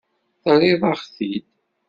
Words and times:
Terriḍ-aɣ-t-id. 0.41 1.45